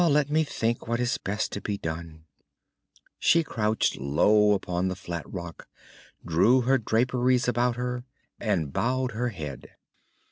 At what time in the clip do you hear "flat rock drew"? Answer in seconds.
4.95-6.61